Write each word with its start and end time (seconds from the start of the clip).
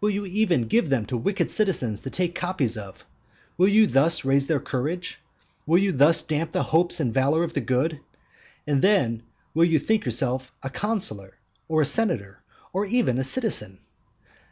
Will 0.00 0.10
you 0.10 0.26
even 0.26 0.66
give 0.66 0.88
them 0.90 1.06
to 1.06 1.16
wicked 1.16 1.50
citizens 1.50 2.00
to 2.00 2.10
take 2.10 2.34
copies 2.34 2.76
of? 2.76 3.04
Will 3.56 3.68
you 3.68 3.86
thus 3.86 4.24
raise 4.24 4.48
their 4.48 4.58
courage? 4.58 5.20
Will 5.66 5.78
you 5.78 5.92
thus 5.92 6.20
damp 6.20 6.50
the 6.50 6.64
hopes 6.64 6.98
and 6.98 7.14
valour 7.14 7.44
of 7.44 7.52
the 7.52 7.60
good? 7.60 8.00
And 8.66 8.82
then 8.82 9.22
will 9.54 9.66
you 9.66 9.78
think 9.78 10.04
yourself 10.04 10.50
a 10.64 10.68
consular, 10.68 11.36
or 11.68 11.80
a 11.82 11.86
senator, 11.86 12.42
or 12.72 12.86
even 12.86 13.18
a 13.18 13.22
citizen? 13.22 13.78